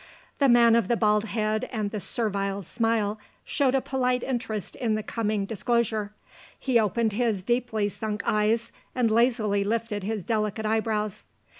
[0.39, 4.95] The man of the bald head and the servile smile showed a polite interest in
[4.95, 6.11] the coming disclosure;
[6.57, 11.25] he opened his deeply sunk eyes, and lazily lifted his delicate eyebrows.